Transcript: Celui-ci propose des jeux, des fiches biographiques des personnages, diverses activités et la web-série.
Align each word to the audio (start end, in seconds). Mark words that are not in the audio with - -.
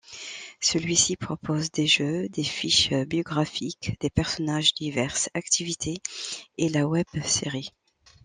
Celui-ci 0.61 1.15
propose 1.15 1.69
des 1.69 1.85
jeux, 1.85 2.27
des 2.27 2.41
fiches 2.43 2.91
biographiques 2.91 3.97
des 3.99 4.09
personnages, 4.09 4.73
diverses 4.73 5.29
activités 5.35 5.99
et 6.57 6.69
la 6.69 6.87
web-série. 6.87 7.69